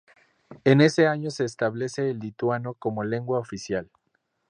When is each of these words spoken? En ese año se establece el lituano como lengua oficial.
En 0.65 0.81
ese 0.81 1.05
año 1.05 1.29
se 1.29 1.43
establece 1.45 2.09
el 2.09 2.17
lituano 2.17 2.73
como 2.73 3.03
lengua 3.03 3.37
oficial. 3.37 3.91